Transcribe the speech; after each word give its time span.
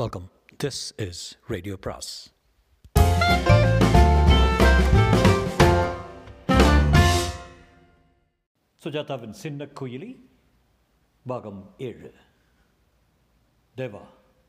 Welcome 0.00 0.26
this 0.62 0.78
is 1.04 1.22
radio 1.52 1.74
பிராஸ் 1.84 2.10
சுஜாதாவின் 8.82 9.36
சின்ன 9.42 9.68
குயிலி 9.80 10.10
பாகம் 11.26 11.60
ஏழு. 11.88 12.12
தேவா 13.76 14.02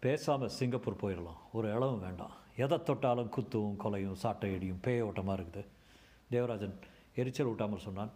பேசாமல் 0.06 0.56
சிங்கப்பூர் 0.60 1.02
போயிடலாம் 1.04 1.44
ஒரு 1.52 1.70
இளவும் 1.76 2.04
வேண்டாம். 2.08 2.36
எதை 2.66 2.80
தொட்டாலும் 2.90 3.34
குத்தும் 3.38 3.78
கொலையும் 3.84 4.20
சாட்டை 4.26 4.56
அடியும் 4.56 4.84
பேய 4.88 5.08
ஓட்டமாக 5.10 5.38
இருக்குது. 5.40 5.70
தேவராஜன் 6.34 6.78
எரிச்சல் 7.22 7.54
ஊட்டாமல் 7.54 7.88
சொன்னான் 7.88 8.14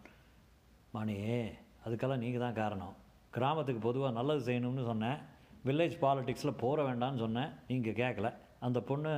மாணியே 0.98 1.40
அதுக்கெல்லாம் 1.86 2.24
நீங்கள் 2.26 2.46
தான் 2.48 2.62
காரணம். 2.64 2.96
கிராமத்துக்கு 3.38 3.82
பொதுவாக 3.90 4.18
நல்லது 4.20 4.48
செய்யணும்னு 4.50 4.92
சொன்னேன். 4.92 5.20
வில்லேஜ் 5.68 5.96
பாலிட்டிக்ஸில் 6.06 6.60
போற 6.64 6.78
வேண்டாம்னு 6.90 7.24
சொன்னேன். 7.26 7.52
நீங்கள் 7.72 7.98
கேட்கல 8.02 8.30
அந்த 8.66 8.80
பொண்ணு 8.90 9.12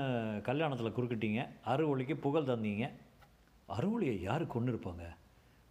கல்யாணத்தில் 0.50 0.96
குறுக்கிட்டீங்க. 0.98 1.42
அறுவழிக்கு 1.72 2.16
புகழ் 2.26 2.50
தந்தீங்க. 2.52 2.86
அறுவழியை 3.76 4.16
யார் 4.28 4.54
கொண்டு 4.56 4.72
இருப்பாங்க? 4.74 5.06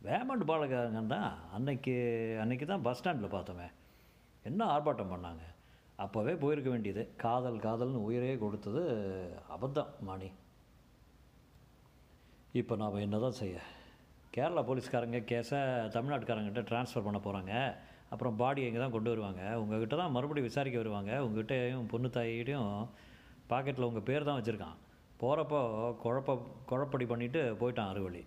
வேமண்ட் 0.07 0.45
பாலகாரங்க 0.51 1.01
தான் 1.15 1.31
அன்னைக்கு 1.57 1.95
அன்னைக்கு 2.43 2.67
தான் 2.73 2.85
பஸ் 2.87 2.99
ஸ்டாண்டில் 2.99 3.35
பார்த்தோமே 3.37 3.69
என்ன 4.49 4.61
ஆர்ப்பாட்டம் 4.75 5.13
பண்ணாங்க? 5.15 5.45
அப்போவே 6.05 6.33
போயிருக்க 6.43 6.69
வேண்டியது. 6.75 7.03
காதல் 7.23 7.65
காதல்னு 7.65 8.05
உயிரே 8.09 8.35
கொடுத்தது 8.43 8.83
அபத்தம் 9.55 9.91
மாணி. 10.09 10.29
இப்போ 12.61 12.75
நாம் 12.83 13.03
என்ன 13.07 13.19
தான் 13.25 13.39
செய்ய? 13.41 13.57
கேரளா 14.35 14.63
போலீஸ்காரங்க 14.69 15.19
கேஸை 15.31 15.61
தமிழ்நாட்டுக்காரங்கிட்ட 15.95 16.63
ட்ரான்ஸ்ஃபர் 16.71 17.07
பண்ண 17.07 17.19
போகிறாங்க 17.27 17.53
அப்புறம் 18.13 18.37
பாடி 18.41 18.61
இங்கே 18.67 18.81
தான் 18.83 18.95
கொண்டு 18.97 19.11
வருவாங்க. 19.13 19.43
உங்ககிட்ட 19.63 19.95
தான் 20.01 20.15
மறுபடியும் 20.17 20.49
விசாரிக்க 20.51 20.77
வருவாங்க. 20.83 21.13
உங்ககிட்டயும் 21.27 21.89
பொண்ணு 21.93 22.09
தாயிட்டையும் 22.17 22.73
பாக்கெட்டில் 23.53 23.89
உங்கள் 23.89 24.07
பேர் 24.09 24.29
தான் 24.29 24.39
வச்சுருக்கான். 24.39 24.79
போகிறப்போ 25.21 25.61
குழப்ப 26.05 26.37
குழப்படி 26.71 27.05
பண்ணிவிட்டு 27.13 27.41
போயிட்டான் 27.61 27.91
அறுவழி 27.93 28.23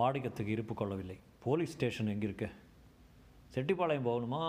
மாடிக்கத்துக்கு 0.00 0.54
இருப்பு 0.56 0.74
கொள்ளவில்லை. 0.74 1.16
போலீஸ் 1.44 1.74
ஸ்டேஷன் 1.76 2.12
எங்கே 2.14 2.26
இருக்கு? 2.28 2.48
செட்டிப்பாளையம் 3.54 4.08
போகணுமா? 4.08 4.40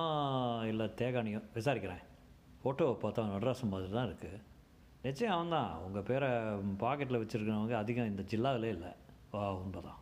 இல்லை 0.71 0.85
தேகானியோ 1.01 1.41
விசாரிக்கிறேன். 1.57 2.03
ஃபோட்டோவை 2.61 2.95
பார்த்தா 3.03 3.27
நடராசன் 3.33 3.71
மாதிரி 3.73 3.93
தான் 3.97 4.07
இருக்குது 4.09 4.39
நிச்சயம் 5.05 5.33
அவன் 5.35 5.53
தான் 5.55 5.69
உங்கள் 5.85 6.05
பேரை 6.09 6.29
பாக்கெட்டில் 6.83 7.21
வச்சுருக்கிறவங்க 7.21 7.75
அதிகம் 7.81 8.11
இந்த 8.11 8.23
ஜில்லாவிலே 8.31 8.71
இல்லை. 8.75 8.91
வா 9.33 9.43
உண்மைதான். 9.61 10.01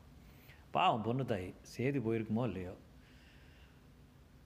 பாவம் 0.75 1.05
பொண்ணு 1.07 1.25
தாய். 1.31 1.47
சேதி 1.73 1.99
போயிருக்குமோ 2.05 2.45
இல்லையோ? 2.49 2.73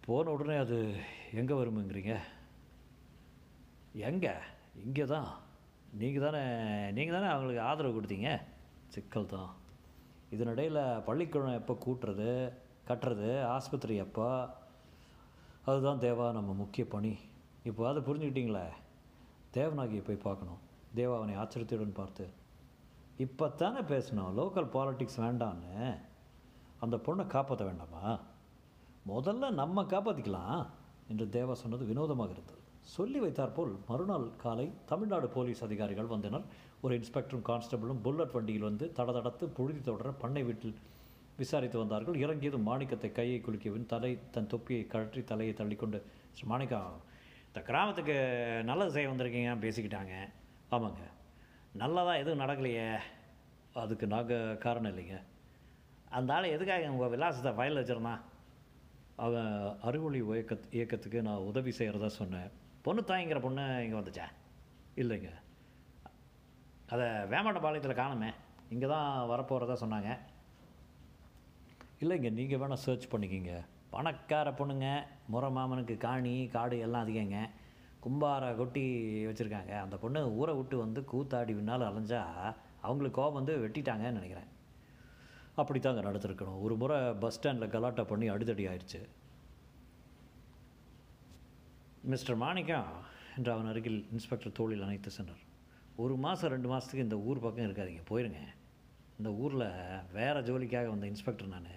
போன 0.05 0.31
உடனே 0.31 0.57
அது 0.57 0.95
எங்கே 1.33 1.53
வருமுங்கிறீங்க? 1.53 2.19
எங்கே? 3.93 4.33
இங்கே 4.83 5.03
தான் 5.03 5.27
நீங்கள் 5.93 6.23
தானே 6.23 6.43
நீங்கள் 6.91 7.19
தானே 7.19 7.31
அவங்களுக்கு 7.31 7.61
ஆதரவு 7.61 8.01
கொடுத்தீங்க? 8.01 8.41
சிக்கல் 8.87 9.25
தான். 9.25 9.49
இதனிடையில் 10.31 11.01
பள்ளிக்கூடம் 11.01 11.59
எப்போ 11.59 11.77
கூட்டுறது 11.85 12.53
கட்டுறது 12.87 13.43
ஆஸ்பத்திரி 13.43 13.95
எப்போ? 13.95 14.49
அதுதான் 15.65 15.99
தேவா 15.99 16.31
நம்ம 16.31 16.53
முக்கிய 16.53 16.87
பணி. 16.87 17.17
இப்போ 17.63 17.89
அதை 17.89 18.01
புரிஞ்சுக்கிட்டீங்களே? 18.01 18.65
தேவநாகியை 19.53 20.03
போய் 20.03 20.25
பார்க்கணும். 20.27 20.59
தேவா 20.95 21.15
அவனை 21.15 21.35
ஆச்சரியத்துடன் 21.35 21.99
பார்த்து 22.01 22.27
இப்போ 23.17 23.49
தானே 23.49 23.79
பேசணும் 23.79 24.35
லோக்கல் 24.37 24.69
பாலிட்டிக்ஸ் 24.75 25.17
வேண்டான்னு. 25.17 25.97
அந்த 26.79 26.97
பொண்ணை 26.97 27.27
காப்பாற்ற 27.27 27.65
வேண்டாமா? 27.65 28.19
முதல்ல 29.07 29.51
நம்ம 29.51 29.83
காப்பாற்றிக்கலாம் 29.83 30.65
என்று 31.07 31.25
தேவா 31.25 31.51
சொன்னது 31.51 31.85
வினோதமாக 31.85 32.31
இருந்தது. 32.31 32.57
சொல்லி 32.81 33.19
வைத்தாற்போல் 33.19 33.77
மறுநாள் 33.87 34.35
காலை 34.37 34.71
தமிழ்நாடு 34.85 35.27
போலீஸ் 35.27 35.63
அதிகாரிகள் 35.63 36.05
வந்தனர். 36.05 36.41
ஒரு 36.81 36.99
இன்ஸ்பெக்டரும் 36.99 37.45
கான்ஸ்டபிளும் 37.45 38.01
புல்லட் 38.03 38.31
வண்டியில் 38.31 38.61
வந்து 38.61 38.91
தடதடத்து 38.95 39.43
புழுதி 39.43 39.81
தொடர 39.81 40.11
பண்ணை 40.11 40.43
வீட்டில் 40.43 40.75
விசாரித்து 41.37 41.77
வந்தார்கள். 41.77 42.15
இறங்கியதும் 42.15 42.67
மாணிக்கத்தை 42.67 43.11
கையை 43.11 43.43
குலுக்கியவன் 43.45 43.85
தலை 43.85 44.19
தன் 44.31 44.47
தொப்பியை 44.47 44.87
கழற்றி 44.87 45.23
தலையை 45.23 45.55
தள்ளிக்கொண்டு 45.55 46.05
மாணிக்கா 46.47 46.81
இந்த 47.47 47.61
கிராமத்துக்கு 47.65 48.15
நல்லது 48.63 48.91
செய்ய 48.91 49.09
வந்திருக்கீங்க 49.09 49.51
பேசிக்கிட்டாங்க. 49.65 50.29
ஆமாங்க. 50.71 51.03
நல்லதாக 51.73 52.17
எதுவும் 52.17 52.39
நடக்கலையே. 52.39 52.97
அதுக்கு 53.73 54.07
நாங்கள் 54.07 54.57
காரணம் 54.57 54.97
இல்லைங்க. 54.97 55.21
அந்த 56.09 56.33
ஆள் 56.33 56.43
எதுக்காக 56.43 56.91
உங்கள் 56.91 57.09
விலாசத்தை 57.09 57.51
ஃபைல் 57.51 57.79
வச்சுருந்தான்? 57.79 58.21
அவன் 59.25 59.53
அறிவொளி 59.81 60.19
இயக்க 60.33 60.53
இயக்கத்துக்கு 60.77 61.21
நான் 61.21 61.45
உதவி 61.49 61.71
செய்கிறதா 61.71 62.09
சொன்னேன். 62.19 62.49
பொண்ணு 62.81 63.01
தாய்ங்கிற 63.07 63.39
பொண்ணு 63.41 63.63
இங்கே 63.83 63.97
வந்துச்சா? 63.99 64.25
இல்லைங்க. 65.01 65.29
அதை 66.93 67.07
வேமாட்ட 67.31 67.59
பாளையத்தில் 67.65 68.01
காணுமே. 68.01 68.29
இங்கே 68.69 68.87
தான் 68.87 69.29
வரப்போகிறதா 69.29 69.75
சொன்னாங்க. 69.83 70.11
இல்லைங்க 72.01 72.29
நீங்கள் 72.31 72.59
வேணால் 72.59 72.83
சர்ச் 72.85 73.07
பண்ணிக்கிங்க. 73.13 73.53
பணக்கார 73.89 74.49
பொண்ணுங்க 74.51 74.87
முறை 75.27 75.49
மாமனுக்கு 75.49 75.97
காணி 75.97 76.47
காடு 76.55 76.79
எல்லாம் 76.79 77.03
அதிகங்க. 77.05 77.39
கும்பார 78.03 78.55
கொட்டி 78.55 78.83
வச்சுருக்காங்க. 79.25 79.73
அந்த 79.85 79.95
பொண்ணு 79.97 80.21
ஊரை 80.39 80.55
விட்டு 80.55 80.77
வந்து 80.77 81.01
கூத்தாடி 81.13 81.53
பின்னால் 81.59 81.89
அலைஞ்சா 81.89 82.21
அவங்களுக்கு 82.81 83.21
கோபம் 83.21 83.39
வந்து 83.39 83.55
வெட்டிட்டாங்கன்னு 83.63 84.19
நினைக்கிறேன். 84.19 84.49
அப்படித்தாங்க 85.63 86.01
நடந்திருக்கணும். 86.07 86.59
ஒரு 86.65 86.75
முறை 86.81 86.97
பஸ் 87.23 87.37
ஸ்டாண்டில் 87.37 87.73
கலாட்டா 87.75 88.03
பண்ணி 88.11 88.27
அடிதடி 88.35 88.65
ஆயிடுச்சு 88.71 89.01
மிஸ்டர் 92.11 92.41
மாணிக்கம் 92.43 92.91
என்று 93.37 93.51
அவன் 93.53 93.69
அருகில் 93.71 93.99
இன்ஸ்பெக்டர் 94.15 94.55
தோழில் 94.59 94.85
அணைத்து 94.87 95.09
சென்றார். 95.17 95.43
ஒரு 96.03 96.15
மாதம் 96.25 96.51
ரெண்டு 96.53 96.69
மாதத்துக்கு 96.71 97.05
இந்த 97.07 97.17
ஊர் 97.29 97.43
பக்கம் 97.45 97.67
இருக்காதீங்க. 97.67 98.03
போயிருங்க. 98.11 98.41
இந்த 99.19 99.29
ஊரில் 99.43 99.65
வேறு 100.17 100.41
ஜோலிக்காக 100.49 100.89
வந்த 100.93 101.05
இன்ஸ்பெக்டர் 101.13 101.53
நான். 101.55 101.71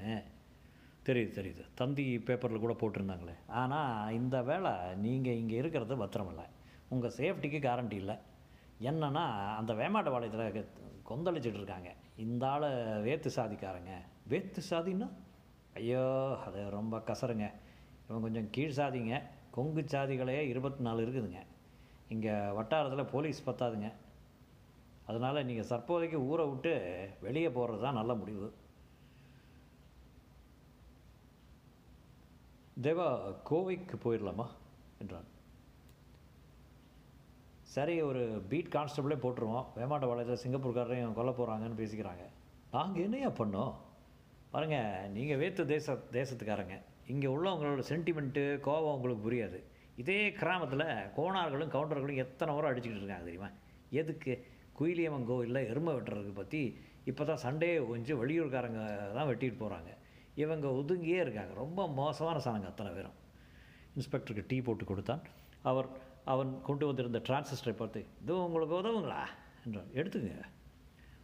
தெரியுது 1.08 1.32
தெரியுது. 1.38 1.62
தந்தி 1.80 2.04
பேப்பரில் 2.26 2.64
கூட 2.64 2.74
போட்டிருந்தாங்களே. 2.80 3.34
ஆனால் 3.60 4.14
இந்த 4.20 4.36
வேலை 4.50 4.72
நீங்கள் 5.06 5.38
இங்கே 5.42 5.56
இருக்கிறது 5.62 5.96
பத்திரமில்லை. 6.02 6.46
உங்கள் 6.94 7.14
சேஃப்டிக்கு 7.16 7.60
கேரண்டி 7.66 7.96
இல்லை. 8.02 8.16
என்னன்னா 8.90 9.24
அந்த 9.58 9.72
வேமாட்ட 9.80 10.10
பாளையத்தில் 10.14 10.70
கொந்தளிச்சிட்டு 11.10 11.60
இருக்காங்க. 11.60 11.90
இந்த 12.16 12.48
ஆளை 12.48 12.68
வேத்து 13.06 13.30
சாதிக்காரங்க. 13.36 13.92
வேத்து 14.28 14.60
சாதின்னா 14.70 15.08
ஐயோ 15.74 16.36
அது 16.46 16.70
ரொம்ப 16.70 16.98
கசருங்க. 16.98 17.50
இவன் 18.08 18.20
கொஞ்சம் 18.20 18.50
கீழ் 18.50 18.76
சாதிங்க. 18.76 19.22
கொங்கு 19.50 19.82
சாதிகளே 19.82 20.40
இருபத்தி 20.40 20.82
நாலு 20.82 21.06
இருக்குதுங்க. 21.06 21.40
இங்கே 22.08 22.30
வட்டாரத்தில் 22.50 23.10
போலீஸ் 23.12 23.50
பத்தாதுங்க. 23.50 23.92
அதனால் 25.06 25.44
நீங்கள் 25.44 25.66
தற்போதைக்கு 25.66 26.18
ஊரை 26.26 26.46
விட்டு 26.46 26.72
வெளியே 27.20 27.50
போகிறது 27.50 27.82
தான் 27.82 27.98
நல்ல 28.00 28.14
முடிவு. 28.14 28.54
தேவா 32.82 33.34
கோவைக்கு 33.50 33.96
போயிடலாமா 34.04 34.46
என்றான். 34.98 35.28
சரி 37.74 37.94
ஒரு 38.08 38.22
பீட் 38.50 38.70
கான்ஸ்டபிளே 38.74 39.16
போட்டுருவோம். 39.24 39.66
வேமாட்ட 39.76 40.06
வளையத்தில் 40.10 40.40
சிங்கப்பூர்காரரையும் 40.42 41.14
கொல்ல 41.18 41.30
போகிறாங்கன்னு 41.38 41.78
பேசிக்கிறாங்க. 41.80 42.24
நாங்கள் 42.74 43.04
என்னையா 43.06 43.30
பண்ணோம்? 43.40 43.72
பாருங்க 44.54 44.78
நீங்கள் 45.16 45.38
வேத்து 45.42 45.62
தேச 45.74 45.94
தேசத்துக்காரங்க. 46.16 46.76
இங்கே 47.12 47.28
உள்ளவங்களோட 47.34 47.84
சென்டிமெண்ட்டு 47.92 48.42
கோபம் 48.66 48.96
உங்களுக்கு 48.96 49.24
புரியாது. 49.28 49.60
இதே 50.02 50.18
கிராமத்தில் 50.40 50.86
கோணார்களும் 51.16 51.72
கவுண்டர்களும் 51.76 52.20
எத்தனை 52.24 52.50
முறை 52.56 52.68
அடிச்சுக்கிட்டு 52.70 53.02
இருக்காங்க 53.04 53.26
தெரியுமா? 53.30 53.50
எதுக்கு? 54.00 54.34
குயிலியம்மன் 54.78 55.26
கோவிலில் 55.30 55.68
எருமை 55.70 55.92
வெட்டுறதுக்கு 55.96 56.36
பற்றி 56.42 56.62
இப்போ 57.10 57.22
தான் 57.30 57.42
சண்டே 57.46 57.68
கொஞ்சம் 57.90 58.20
வெளியூர்காரங்க 58.22 58.80
தான் 59.16 59.28
வெட்டிட்டு 59.30 59.58
போகிறாங்க 59.64 59.90
இவங்க 60.42 60.66
ஒதுங்கியே 60.80 61.18
இருக்காங்க. 61.24 61.52
ரொம்ப 61.64 61.80
மோசமான 62.00 62.36
சாணங்க 62.46 62.68
அத்தனை 62.72 62.92
பேரும். 62.98 63.16
இன்ஸ்பெக்டருக்கு 63.96 64.48
டீ 64.50 64.58
போட்டு 64.66 64.84
கொடுத்தான். 64.92 65.22
அவர் 65.70 65.88
அவன் 66.24 66.62
கொண்டு 66.62 66.86
வந்திருந்த 66.86 67.18
டிரான்சிஸ்டரை 67.18 67.72
பார்த்து 67.72 68.06
இது 68.22 68.44
உங்களுக்கு 68.44 68.74
உதவுங்களா? 68.74 69.22
என்றான். 69.64 69.90
எடுத்துங்க 69.94 70.42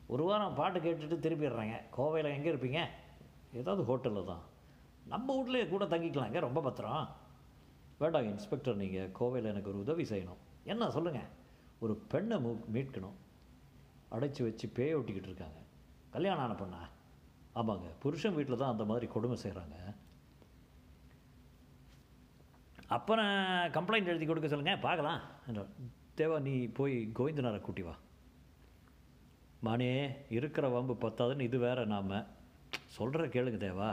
ஒரு 0.07 0.25
வாரம் 0.25 0.55
பாட்டு 0.55 0.79
கேட்டுட்டு 0.79 1.27
திரும்பிடுறாங்க 1.27 1.81
கோவையில் 1.97 2.35
எங்கே 2.35 2.53
இருப்பீங்க? 2.53 2.87
ஏதாவது 3.53 3.83
ஹோட்டலில் 3.83 4.25
தான். 4.25 4.43
நம்ம 5.07 5.35
வீட்லேயே 5.35 5.69
கூட 5.69 5.85
தங்கிக்கலாங்க. 5.85 6.39
ரொம்ப 6.39 6.61
பத்திரம். 6.61 7.09
வேண்டாம் 7.99 8.25
இன்ஸ்பெக்டர் 8.25 8.77
நீங்கள் 8.77 9.11
கோவையில் 9.21 9.45
எனக்கு 9.45 9.69
ஒரு 9.69 9.79
உதவி 9.79 10.03
செய்யணும். 10.03 10.41
என்ன? 10.65 10.91
சொல்லுங்கள் 10.91 11.29
ஒரு 11.79 11.95
பெண்ணை 11.95 12.37
மூ 12.37 12.57
மீட்கணும். 12.73 13.17
அடைச்சி 14.11 14.43
வச்சு 14.43 14.69
பேய 14.69 14.99
ஒட்டிக்கிட்டு 14.99 15.31
இருக்காங்க. 15.31 15.59
கல்யாணம் 16.11 16.43
ஆன 16.43 16.53
பொண்ணா? 16.53 16.83
ஆமாங்க. 17.55 17.87
புருஷன் 17.99 18.35
வீட்டில் 18.35 18.57
தான் 18.57 18.71
அந்த 18.71 18.85
மாதிரி 18.85 19.07
கொடுமை 19.07 19.39
செய்கிறாங்க 19.43 19.77
அப்புறம் 22.97 23.33
கம்ப்ளைண்ட் 23.77 24.11
எழுதி 24.13 24.27
கொடுக்க 24.27 24.49
சொல்லுங்கள் 24.49 24.85
பார்க்கலாம் 24.87 25.21
என்றார். 25.47 25.73
தேவா 26.17 26.37
நீ 26.47 26.53
போய் 26.79 26.95
கோவிந்தனாரை 27.19 27.61
கூட்டி 27.61 27.83
வா. 27.83 27.95
மானே 29.67 29.91
இருக்கிற 30.37 30.69
வம்பு 30.69 30.95
பத்தாதுன்னு 31.01 31.47
இது 31.49 31.59
வேற 31.59 31.85
நாம். 31.95 32.15
சொல்கிற 32.97 33.27
கேளுங்க 33.27 33.59
தேவா. 33.65 33.91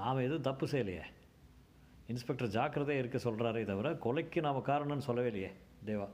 நாம் 0.00 0.24
எதுவும் 0.26 0.46
தப்பு 0.48 0.66
செய்யலையே. 0.66 1.04
இன்ஸ்பெக்டர் 2.06 2.54
ஜாக்கிரதையாக 2.56 3.02
இருக்க 3.02 3.18
சொல்கிறாரே 3.18 3.64
தவிர 3.64 3.92
கொலைக்கு 4.06 4.40
நாம் 4.46 4.66
காரணம்னு 4.70 5.08
சொல்லவே 5.08 5.30
இல்லையே 5.32 5.50
தேவா. 5.86 6.08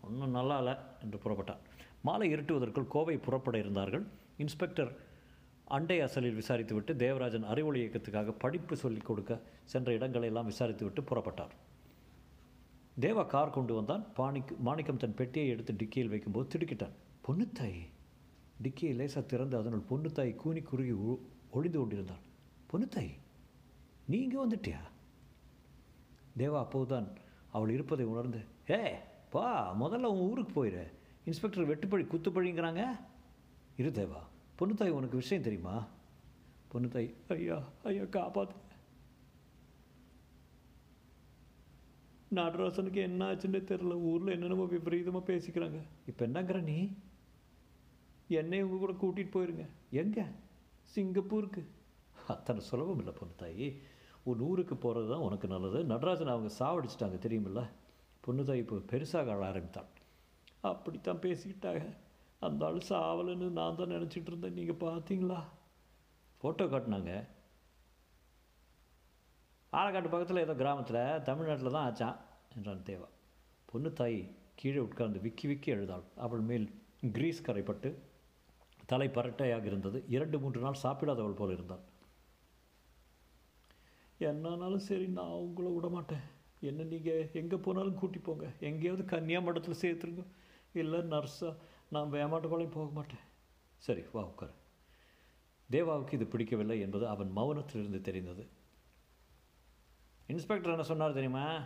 ஒன்றும் 0.00 0.36
நல்லா 0.38 0.56
இல்லை 0.58 0.74
என்று 1.02 1.18
புறப்பட்டான் 1.24 1.62
மாலை 2.02 2.26
இருட்டுவதற்குள் 2.34 2.92
கோவை 2.94 3.16
புறப்பட 3.16 3.58
இருந்தார்கள். 3.58 4.04
இன்ஸ்பெக்டர் 4.36 4.90
அண்டை 5.68 6.00
அசலில் 6.00 6.38
விசாரித்துவிட்டு 6.38 6.96
தேவராஜன் 6.96 7.42
அறிவொளி 7.42 7.86
இயக்கத்துக்காக 7.86 8.32
படிப்பு 8.38 8.76
சொல்லிக் 8.76 9.04
கொடுக்க 9.04 9.40
சென்ற 9.64 9.92
இடங்களை 9.92 10.26
எல்லாம் 10.26 10.50
விசாரித்துவிட்டு 10.50 11.00
புறப்பட்டார். 11.00 11.54
தேவா 13.00 13.26
கார் 13.26 13.50
கொண்டு 13.50 13.74
வந்தான். 13.74 14.12
பாணிக்கு 14.14 14.56
மாணிக்கம் 14.58 14.96
தன் 14.96 15.14
பெட்டியை 15.14 15.48
எடுத்து 15.48 15.72
டிக்கியில் 15.72 16.08
வைக்கும்போது 16.08 16.58
திடுக்கிட்டான். 16.58 16.92
பொன்னுத்தாய். 17.28 17.86
டிக்கியை 18.62 18.94
லேசாக 18.94 19.26
திறந்து 19.26 19.56
அதனுள் 19.56 19.84
பொன்னுத்தாய் 19.90 20.34
கூனி 20.34 20.60
குறுகி 20.60 20.92
ஒ- 20.92 21.18
ஒளிந்து 21.50 21.78
கொண்டிருந்தாள் 21.78 22.24
பொன்னுத்தாய் 22.72 23.10
நீ 24.06 24.18
இங்கே 24.18 24.46
வந்துட்டியா? 24.46 24.78
தேவா 26.38 26.58
அப்போதுதான் 26.58 27.08
அவள் 27.52 27.70
இருப்பதை 27.70 28.04
உணர்ந்து 28.04 28.38
ஏ 28.70 28.92
பா 29.30 29.74
முதல்ல 29.74 30.02
உன் 30.02 30.18
ஊருக்கு 30.18 30.52
போயிடு 30.52 30.86
இன்ஸ்பெக்டர் 31.24 31.68
வெட்டுப்பழி 31.68 32.06
குத்துப்பழிங்கிறாங்க 32.06 32.86
இரு 33.76 33.90
தேவா. 33.90 34.20
பொண்ணுத்தாய் 34.58 34.88
உனக்கு 34.88 35.16
விஷயம் 35.16 35.42
தெரியுமா? 35.42 35.86
பொண்ணுத்தாய் 36.72 37.14
ஐயா 37.28 37.62
ஐயா 37.82 38.02
காப்பாத்து. 38.02 38.64
நடராசனுக்கு 42.34 43.00
என்ன 43.08 43.34
ஆச்சுன்னே 43.34 43.60
தெரில 43.70 43.92
ஊரில் 44.02 44.32
என்னென்னமோ 44.32 44.64
விபரீதமாக 44.64 45.32
பேசிக்கிறாங்க. 45.32 45.80
இப்போ 46.06 46.26
என்னங்கிற 46.26 46.62
நீ? 46.62 46.92
என்னை 48.28 48.62
உங்க 48.62 48.76
கூட 48.76 48.92
கூட்டிகிட்டு 48.92 49.34
போயிருங்க. 49.36 49.66
எங்கே? 49.90 50.22
சிங்கப்பூருக்கு. 50.94 51.66
அத்தனை 52.28 52.62
சுலபம் 52.62 52.98
இல்லை 52.98 53.12
பொண்ணு 53.12 53.34
தாயி. 53.42 53.78
உன் 54.22 54.38
ஊருக்கு 54.38 54.76
போகிறது 54.76 55.08
தான் 55.08 55.20
உனக்கு 55.20 55.48
நல்லது. 55.48 55.84
நடராஜன் 55.84 56.34
அவங்க 56.34 56.50
சாவடிச்சிட்டாங்க 56.58 57.18
தெரியுமில்ல? 57.26 57.70
பொண்ணு 58.20 58.44
தாய் 58.44 58.58
இப்போ 58.58 58.76
பெருசாக 58.76 59.30
ஆள 59.30 59.46
ஆரம்பித்தான். 59.46 59.90
அப்படித்தான் 60.60 61.16
பேசிக்கிட்டாங்க. 61.16 61.96
அந்த 62.40 62.66
ஆள் 62.68 62.80
சாவலைன்னு 62.88 63.46
நான் 63.58 63.78
தான் 63.80 63.94
நினச்சிட்டு 63.94 64.30
இருந்தேன். 64.30 64.56
நீங்கள் 64.58 64.82
பார்த்தீங்களா 64.84 65.40
ஃபோட்டோ 66.40 66.64
காட்டினாங்க. 66.72 67.12
ஆலக்காட்டு 69.72 70.12
பக்கத்தில் 70.12 70.44
ஏதோ 70.44 70.54
கிராமத்தில் 70.62 71.02
தமிழ்நாட்டில் 71.28 71.74
தான் 71.76 71.86
ஆச்சான் 71.88 72.18
என்றான் 72.56 72.86
தேவா. 72.90 73.08
பொண்ணு 73.70 73.90
தாய் 74.00 74.18
கீழே 74.60 74.80
உட்கார்ந்து 74.86 75.24
விக்கி 75.24 75.46
விக்கி 75.50 75.68
எழுதாள் 75.76 76.04
அவள் 76.24 76.44
மேல் 76.50 76.66
கிரீஸ் 77.16 77.46
கரைப்பட்டு 77.46 77.90
தலை 78.90 79.08
பரட்டையாக 79.16 79.66
இருந்தது. 79.70 79.98
இரண்டு 80.14 80.36
மூன்று 80.42 80.60
நாள் 80.64 80.82
சாப்பிடாதவள் 80.84 81.38
போல் 81.40 81.54
இருந்தாள். 81.56 81.84
என்னானாலும் 84.28 84.84
சரி 84.88 85.06
நான் 85.18 85.40
உங்களை 85.46 85.70
விட 85.72 85.88
மாட்டேன் 85.94 86.24
என்ன 86.68 86.84
நீங்கள் 86.92 87.30
எங்கே 87.40 87.56
போனாலும் 87.64 87.98
கூட்டி 88.00 88.20
போங்க. 88.28 88.46
எங்கேயாவது 88.68 89.04
கன்னியாமடத்தில் 89.14 89.80
சேர்த்துருங்க. 89.82 90.24
இல்லை 90.82 91.00
நர்ஸா 91.12 91.50
நான் 91.88 92.12
வேமாட்டப்பாளையம் 92.12 92.70
போக 92.70 92.90
மாட்டேன். 92.92 93.24
சரி 93.76 94.04
வா 94.12 94.22
உட்கார். 94.22 94.54
தேவாவுக்கு 95.70 96.12
இது 96.12 96.26
பிடிக்கவில்லை 96.26 96.80
என்பது 96.80 97.08
அவன் 97.08 97.36
மௌனத்திலிருந்து 97.36 98.00
தெரிந்தது. 98.00 98.46
இன்ஸ்பெக்டர் 100.26 100.70
என்ன 100.70 100.82
சொன்னார் 100.82 101.12
தெரியுமா? 101.12 101.64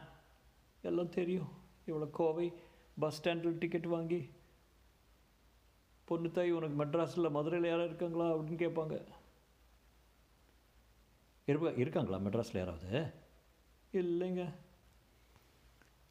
எல்லாம் 0.83 1.09
தெரியும். 1.09 1.49
இவ்வளோ 1.87 2.11
கோவை 2.11 2.53
பஸ் 2.99 3.17
ஸ்டாண்டில் 3.17 3.59
டிக்கெட் 3.59 3.87
வாங்கி 3.87 4.31
பொண்ணு 6.05 6.31
தாய் 6.31 6.53
உனக்கு 6.53 6.85
மெட்ராஸில் 6.85 7.31
மதுரையில் 7.31 7.69
யாரும் 7.69 7.85
இருக்காங்களா? 7.85 8.37
அப்படின்னு 8.37 8.61
கேட்பாங்க. 8.61 9.05
இருப்ப 11.47 11.73
இருக்காங்களா 11.73 12.19
மெட்ராஸில் 12.19 12.57
யாராவது? 12.57 13.13
இல்லைங்க. 13.93 14.55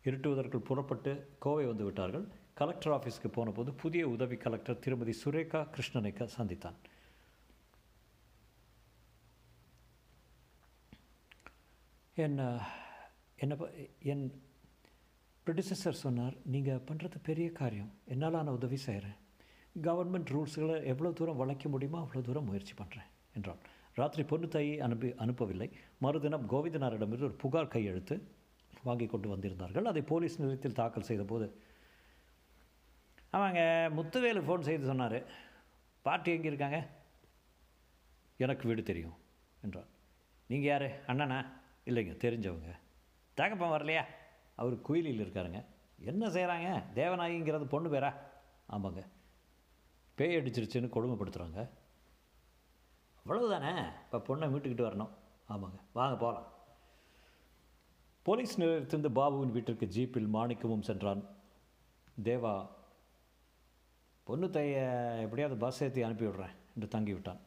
இருட்டுவதற்குள் 0.03 0.61
புறப்பட்டு 0.61 1.29
கோவை 1.39 1.65
வந்து 1.65 1.83
விட்டார்கள். 1.83 2.27
கலெக்டர் 2.59 2.93
ஆஃபீஸ்க்கு 2.95 3.29
போனபோது 3.37 3.71
புதிய 3.81 4.03
உதவி 4.13 4.37
கலெக்டர் 4.45 4.81
திருமதி 4.85 5.13
சுரேகா 5.23 5.59
கிருஷ்ணனை 5.75 6.11
சந்தித்தான். 6.37 6.77
என் 12.23 12.37
என்ன 13.43 13.53
என் 14.11 14.23
ப்ரொடியூசர் 15.45 16.03
சொன்னார் 16.05 16.35
நீங்கள் 16.53 16.83
பண்ணுறது 16.89 17.17
பெரிய 17.29 17.47
காரியம். 17.59 17.91
என்னால் 18.13 18.35
நான் 18.37 18.57
உதவி 18.57 18.77
செய்கிறேன் 18.87 19.17
கவர்மெண்ட் 19.85 20.33
ரூல்ஸ்களை 20.35 20.75
எவ்வளோ 20.91 21.11
தூரம் 21.19 21.39
வளைக்க 21.41 21.69
முடியுமோ 21.73 21.97
அவ்வளோ 22.03 22.21
தூரம் 22.27 22.47
முயற்சி 22.49 22.73
பண்ணுறேன் 22.81 23.09
என்றான். 23.37 23.61
ராத்திரி 23.99 24.23
பொண்ணு 24.31 24.47
தாயை 24.55 24.75
அனுப்பி 24.85 25.09
அனுப்பவில்லை. 25.23 25.69
மறுதினம் 26.05 26.45
கோவிந்தனாரிடமிருந்து 26.53 27.29
ஒரு 27.29 27.37
புகார் 27.43 27.73
கையெழுத்து 27.75 28.15
வாங்கி 28.87 29.07
கொண்டு 29.13 29.27
வந்திருந்தார்கள். 29.33 29.89
அதை 29.91 30.01
போலீஸ் 30.11 30.39
நிலையத்தில் 30.41 30.79
தாக்கல் 30.81 31.09
செய்தபோது 31.09 31.47
ஆமாங்க 33.33 33.61
முத்துவேலு 33.97 34.41
ஃபோன் 34.47 34.67
செய்து 34.67 34.85
சொன்னார். 34.85 35.19
பார்ட்டி 36.05 36.31
எங்கே 36.31 36.47
இருக்காங்க? 36.47 36.77
எனக்கு 38.37 38.67
வீடு 38.67 38.83
தெரியும் 38.83 39.17
என்றான் 39.61 39.89
நீங்கள் 40.47 40.69
யார்? 40.69 40.87
அண்ணனா? 41.07 41.39
இல்லைங்க 41.85 42.13
தெரிஞ்சவங்க. 42.23 42.71
தகப்பன் 43.33 43.73
வரலையா? 43.75 44.03
அவர் 44.55 44.75
குயிலில் 44.87 45.23
இருக்காருங்க. 45.25 45.59
என்ன 46.11 46.27
செய்கிறாங்க 46.27 46.67
தேவநாயகிங்கிறது 46.99 47.65
பொண்ணு 47.73 47.89
பேரா? 47.93 48.11
ஆமாங்க. 48.67 49.01
பேய் 50.15 50.37
அடிச்சிருச்சுன்னு 50.37 50.93
கொடுமைப்படுத்துகிறாங்க 50.95 51.59
அவ்வளவுதானே? 53.25 53.71
இப்போ 54.05 54.17
பொண்ணை 54.27 54.47
வீட்டுக்கிட்டு 54.53 54.87
வரணும். 54.87 55.11
ஆமாங்க. 55.49 55.79
வாங்க 55.93 56.15
போகலாம் 56.15 56.47
போலீஸ் 58.23 58.59
நிலையத்திலிருந்து 58.61 59.11
பாபுவின் 59.19 59.51
வீட்டிற்கு 59.51 59.85
ஜீப்பில் 59.95 60.33
மாணிக்கமும் 60.33 60.87
சென்றான். 60.89 61.21
தேவா 62.23 62.53
பொண்ணு 64.29 64.47
தைய 64.47 64.73
எப்படியாவது 65.21 65.59
பஸ் 65.59 65.83
ஏற்றி 65.83 66.03
அனுப்பிவிடுறேன் 66.03 66.55
என்று 66.75 66.99
தங்கிவிட்டான். 66.99 67.39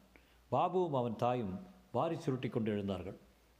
பாபுவும் 0.51 0.95
அவன் 0.95 1.15
தாயும் 1.15 1.65
வாரி 1.91 2.19
சுருட்டி 2.19 2.49
கொண்டு 2.49 2.71
எழுந்தார்கள். 2.71 3.15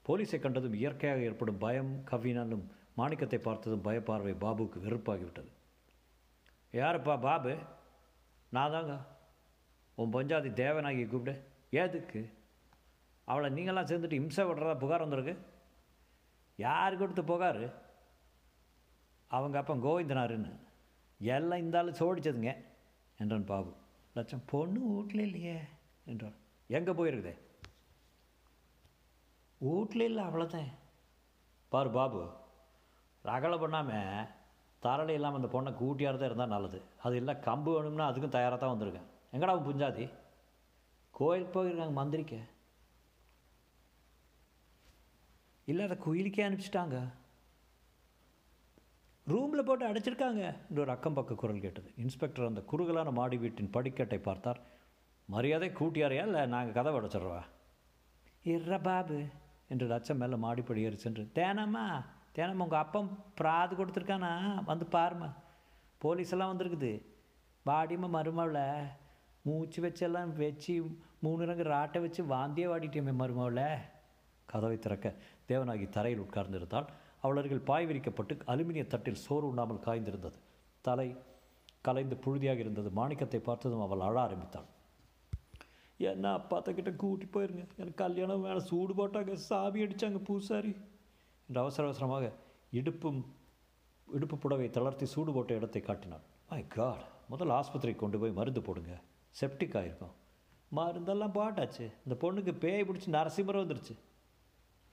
போலீஸை 0.07 0.39
கண்டதும் 0.39 0.73
இயற்கையாக 0.73 1.19
ஏற்படும் 1.19 1.57
பயம் 1.57 2.03
கவ்வினாலும் 2.11 2.63
மாணிக்கத்தை 2.97 3.39
பார்த்ததும் 3.39 3.83
பயப்பார்வை 3.83 4.33
பாபுவுக்கு 4.41 4.81
வெறுப்பாகிவிட்டது. 4.85 5.51
யாருப்பா 6.73 7.19
பாபு? 7.19 7.57
நான் 8.49 8.71
தாங்க. 8.71 8.97
உன் 9.95 10.13
பஞ்சாதி 10.13 10.51
தேவனாகி 10.59 11.07
கூப்பிடு. 11.07 11.47
ஏதுக்கு? 11.71 12.33
அவளை 13.23 13.53
நீங்களாம் 13.53 13.89
சேர்ந்துட்டு 13.91 14.11
இம்சை 14.11 14.45
விடுறதா 14.45 14.79
புகார் 14.79 14.99
வந்திருக்கு? 14.99 15.37
யார் 16.55 16.97
கொடுத்த 16.97 17.21
புகார்? 17.21 17.63
அவங்க 19.27 19.57
அப்பா 19.57 19.73
கோவிந்தனாருன்னு. 19.73 20.53
எல்லாம் 21.19 21.59
இந்த 21.59 21.77
ஆள் 21.77 21.91
சோடிச்சதுங்க. 21.91 22.71
என்றான் 23.23 23.49
பாபு. 23.53 23.71
லட்சம் 24.17 24.45
பொண்ணு 24.51 24.79
வீட்டில் 24.93 25.25
இல்லையே 25.27 25.57
என்றான். 26.11 26.37
எங்கே 26.77 26.93
போயிருக்குதே? 26.99 27.35
வீட்டில் 29.65 30.07
இல்லை 30.09 30.23
அவ்வளோதான் 30.27 30.71
பாரு 31.73 31.89
பாபு 31.97 32.21
ரகலை 33.25 33.57
பண்ணாமல் 33.59 34.31
தரலை 34.83 35.13
இல்லாமல் 35.17 35.39
அந்த 35.39 35.49
பொண்ணை 35.53 35.71
கூட்டியாக 35.81 36.17
தான் 36.17 36.29
இருந்தால் 36.29 36.53
நல்லது. 36.53 36.79
அது 37.05 37.15
இல்லை 37.21 37.33
கம்பு 37.45 37.71
வேணும்னா 37.75 38.07
அதுக்கும் 38.09 38.35
தயாராக 38.35 38.57
தான் 38.59 38.73
வந்திருக்கேன். 38.73 39.07
எங்கடா 39.33 39.55
உன் 39.57 39.67
புஞ்சாதி? 39.67 40.05
கோயிலுக்கு 41.19 41.53
போயிருக்காங்க 41.55 41.95
மந்திரிக்க. 41.99 42.35
இல்லை 45.71 45.83
அதை 45.87 45.97
குயிலுக்கே 46.05 46.45
அனுப்பிச்சிட்டாங்க. 46.47 46.97
ரூமில் 49.27 49.63
போட்டு 49.63 49.87
அடைச்சிருக்காங்க 49.87 50.43
என்று 50.69 50.81
ஒரு 50.81 50.91
அக்கம் 50.91 51.13
பக்க 51.13 51.33
குரல் 51.33 51.59
கேட்டது. 51.59 51.91
இன்ஸ்பெக்டர் 51.97 52.45
அந்த 52.45 52.61
குறுகலான 52.61 53.11
மாடி 53.11 53.37
வீட்டின் 53.37 53.69
படிக்கட்டை 53.73 54.17
பார்த்தார். 54.21 54.59
மரியாதை 55.25 55.69
கூட்டியாரையா 55.69 56.25
இல்லை 56.25 56.45
நாங்கள் 56.45 56.73
கதவை 56.73 56.99
அடைச்சிடுறவா 56.99 57.41
இர்ற 58.45 58.81
பாபு. 58.81 59.23
என்று 59.67 59.87
லட்சம் 59.87 60.17
மேலே 60.17 60.35
மாடிப்படி 60.35 60.81
ஏறி 60.81 60.95
சென்று. 60.95 61.31
தேனம்மா 61.35 62.05
தேனம்மா 62.35 62.63
உங்கள் 62.65 62.79
அப்பம் 62.79 63.23
பிராது 63.35 63.75
கொடுத்துருக்கானா? 63.75 64.63
வந்து 64.63 64.87
பாரும்மா. 64.91 65.33
போலீஸ் 65.97 66.31
எல்லாம் 66.31 66.57
வந்திருக்குது. 66.57 67.05
வாடிம்மா 67.65 68.09
மருமவளை. 68.13 68.87
மூச்சு 69.41 69.81
வச்செல்லாம் 69.83 70.35
வச்சு 70.35 70.97
மூணு 71.19 71.45
ரங்கு 71.45 71.65
ராட்டை 71.67 72.01
வச்சு 72.01 72.23
வாந்தியே 72.23 72.67
வாடிட்டேமே 72.71 73.13
மருமவளை. 73.13 73.77
கதவை 74.45 74.79
திறக்க 74.79 75.13
தேவனாகி 75.47 75.89
தரையில் 75.89 76.21
உட்கார்ந்திருந்தாள். 76.21 76.85
அவளர்கள் 77.23 77.67
பாய் 77.69 77.85
விரிக்கப்பட்டு 77.89 78.33
அலுமினிய 78.53 78.83
தட்டில் 78.87 79.23
சோறு 79.25 79.45
உண்ணாமல் 79.51 79.85
காய்ந்திருந்தது. 79.85 80.39
தலை 80.87 81.09
கலைந்து 81.87 82.15
புழுதியாக 82.25 82.63
இருந்தது. 82.63 82.89
மாணிக்கத்தை 82.99 83.39
பார்த்ததும் 83.49 83.85
அவள் 83.85 84.05
அழ 84.07 84.15
ஆரம்பித்தாள். 84.21 84.67
என்ன 86.11 86.25
அப்பாத்த 86.37 86.69
கிட்ட 86.73 86.91
கூட்டி 87.03 87.25
போயிருங்க. 87.25 87.63
எனக்கு 87.79 88.01
கல்யாணம் 88.03 88.45
வேலை 88.47 88.61
சூடு 88.69 88.93
போட்டாங்க. 88.99 89.33
சாவி 89.49 89.81
அடித்தாங்க 89.85 90.19
பூசாரி. 90.29 90.73
என்று 91.47 91.59
அவசர 91.63 91.87
அவசரமாக 91.87 92.25
இடுப்பும் 92.79 93.21
இடுப்பு 94.07 94.37
புடவை 94.37 94.67
தளர்த்தி 94.69 95.05
சூடு 95.05 95.31
போட்ட 95.33 95.53
இடத்தை 95.59 95.81
காட்டினாள். 95.81 96.25
மை 96.49 96.61
காட் 96.67 97.03
முதல் 97.27 97.53
ஆஸ்பத்திரிக்கு 97.59 98.03
கொண்டு 98.03 98.19
போய் 98.19 98.37
மருந்து 98.39 98.61
போடுங்க. 98.61 98.93
செப்டிக் 99.41 99.75
ஆகிருக்கும் 99.79 100.15
மருந்தெல்லாம் 100.75 101.35
பாட்டாச்சு. 101.39 101.85
இந்த 102.05 102.15
பொண்ணுக்கு 102.23 102.53
பேய் 102.63 102.85
பிடிச்சி 102.87 103.09
நரசிம்மரம் 103.17 103.63
வந்துருச்சு. 103.63 103.95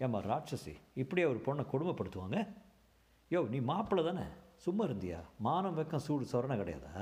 ஏம்மா 0.04 0.18
ராட்சசி 0.30 0.72
இப்படியே 1.02 1.26
ஒரு 1.30 1.40
பொண்ணை 1.46 1.64
கொடுமைப்படுத்துவாங்க? 1.72 2.38
யோ 3.32 3.40
நீ 3.54 3.58
மாப்பிள்ளை 3.70 4.02
தானே 4.06 4.26
சும்மா 4.64 4.84
இருந்தியா? 4.88 5.18
மானம் 5.46 5.76
வெக்கம் 5.78 6.04
சூடு 6.06 6.24
சொரணை 6.32 6.56
கிடையாதா? 6.60 6.94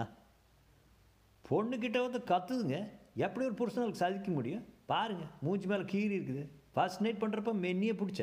பொண்ணுக்கிட்ட 1.49 1.99
வந்து 2.07 2.21
கத்துதுங்க. 2.31 2.79
எப்படி 3.25 3.45
ஒரு 3.49 3.57
புருஷனுக்கு 3.61 4.03
சாதிக்க 4.03 4.31
முடியும்? 4.39 4.65
பாருங்கள் 4.91 5.33
மூஞ்சி 5.45 5.67
மேலே 5.71 5.85
கீறி 5.93 6.15
இருக்குது. 6.19 6.43
ஃபர்ஸ்ட் 6.75 7.03
நைட் 7.05 7.23
பண்ணுறப்ப 7.23 7.55
மென்னியே 7.65 7.95
பிடிச்ச. 8.01 8.23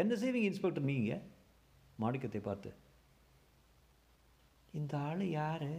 என்ன 0.00 0.12
செய்வீங்க 0.22 0.48
இன்ஸ்பெக்டர் 0.50 0.90
நீங்கள் 0.90 1.22
மாணிக்கத்தை 2.02 2.40
பார்த்து 2.48 2.70
இந்த 4.78 4.94
ஆள் 5.08 5.24
யார்? 5.40 5.70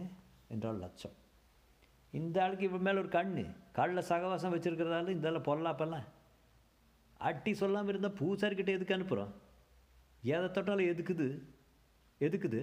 என்றால் 0.54 0.82
லட்சம். 0.84 1.16
இந்த 2.18 2.36
ஆளுக்கு 2.44 2.68
இவன் 2.68 2.86
மேலே 2.86 2.98
ஒரு 3.02 3.10
கண்ணு. 3.16 3.44
கல்லில் 3.78 4.08
சகவாசம் 4.10 4.54
வச்சுருக்கிறதால 4.54 5.14
இந்த 5.16 5.28
ஆள் 5.30 5.46
பொல்லாப்பெல்லாம் 5.48 6.06
அட்டி 7.18 7.54
சொல்லாமல் 7.54 7.92
இருந்தால் 7.92 8.18
பூசாரிக்கிட்ட 8.20 8.72
எதுக்கு 8.76 8.96
அனுப்புகிறோம் 8.96 9.34
எதை 10.22 10.46
தொட்டாலும் 10.50 10.90
எதுக்குது? 10.92 11.26
எதுக்குது? 12.20 12.60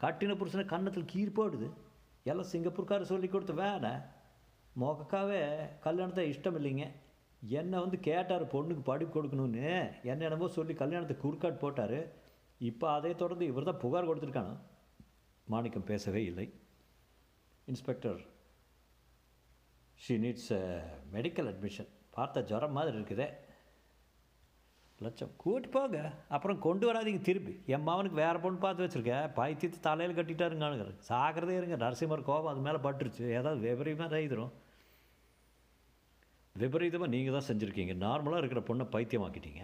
கட்டின 0.00 0.34
புருஷனை 0.40 0.64
கன்னத்தில் 0.66 1.10
கீறி 1.12 1.32
போடுது. 1.38 1.68
எல்லாம் 2.30 2.50
சிங்கப்பூர்காரர் 2.52 3.10
சொல்லி 3.12 3.28
கொடுத்த 3.28 3.52
வேலை. 3.52 3.92
மொக்கக்காவே 4.80 5.40
கல்யாணத்தை 5.86 6.24
இஷ்டம் 6.32 6.58
இல்லைங்க. 6.58 6.86
என்னை 7.42 7.78
வந்து 7.84 7.98
கேட்டார் 8.00 8.44
பொண்ணுக்கு 8.54 8.82
படிப்பு 8.90 9.12
கொடுக்கணும்னு. 9.14 9.66
என்ன 10.02 10.24
என்னமோ 10.28 10.48
சொல்லி 10.48 10.74
கல்யாணத்தை 10.74 11.16
குறுக்காட் 11.24 11.62
போட்டார். 11.64 12.00
இப்போ 12.60 12.86
அதை 12.92 13.14
தொடர்ந்து 13.14 13.46
இவர் 13.46 13.68
தான் 13.70 13.82
புகார் 13.84 14.08
கொடுத்துருக்கானோ? 14.08 14.54
மாணிக்கம் 15.44 15.90
பேசவே 15.90 16.24
இல்லை. 16.24 16.46
Inspector 17.64 18.20
she 19.94 20.16
needs 20.18 20.52
medical 21.14 21.50
admission 21.52 21.92
பார்த்த 22.10 22.42
ஜுரம் 22.42 22.72
மாதிரி 22.72 22.96
இருக்குதே. 22.98 23.28
லட்சம். 25.06 25.32
கூட்டி 25.42 25.68
போங்க. 25.68 25.98
அப்புறம் 26.34 26.58
கொண்டு 26.66 26.84
வராதீங்க 26.88 27.20
திருப்பி. 27.28 27.52
என் 27.74 27.84
மாவனுக்கு 27.88 28.20
வேறு 28.22 28.38
பொண்ணு 28.44 28.58
பார்த்து 28.64 28.84
வச்சுருக்கேன் 28.84 29.26
பைத்தியத்து 29.38 29.78
தலையில் 29.80 30.16
கட்டிட்டாருங்கானுங்க 30.18 30.86
சாகிறதே 31.10 31.54
இருங்க. 31.58 31.76
நரசிம்மர் 31.84 32.28
கோபம் 32.30 32.52
அது 32.52 32.64
மேலே 32.66 32.78
பட்டுருச்சு. 32.86 33.24
ஏதாவது 33.38 33.60
விபரீதமாக 33.66 34.20
எழுதுரும் 34.22 34.54
விபரீதமாக 36.62 37.10
நீங்கள் 37.14 37.36
தான் 37.36 37.48
செஞ்சுருக்கீங்க. 37.50 37.94
நார்மலாக 38.06 38.42
இருக்கிற 38.42 38.60
பொண்ணை 38.68 38.86
பைத்தியமாக்கிட்டீங்க. 38.94 39.62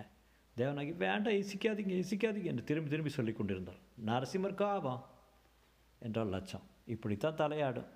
தேவனாகி 0.57 0.93
வேண்டாம் 0.97 1.39
இசிக்காதீங்க 1.43 1.95
இசிக்காதீங்க 2.03 2.51
என்று 2.53 2.65
திரும்பி 2.65 2.91
திரும்பி 2.91 3.13
சொல்லி 3.19 3.33
கொண்டிருந்தார். 3.33 3.81
நரசிம்மர் 4.11 4.61
கோபம் 4.63 5.01
என்றால் 5.99 6.29
லட்சம். 6.29 6.65
இப்படி 6.95 7.17
தான் 7.17 7.41
தலையாடும். 7.43 7.89